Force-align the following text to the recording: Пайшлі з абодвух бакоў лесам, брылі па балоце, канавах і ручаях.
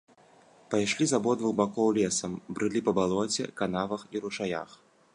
Пайшлі 0.73 1.05
з 1.11 1.15
абодвух 1.17 1.51
бакоў 1.59 1.91
лесам, 1.99 2.31
брылі 2.57 2.85
па 2.91 2.97
балоце, 3.01 3.43
канавах 3.61 4.01
і 4.17 4.27
ручаях. 4.27 4.69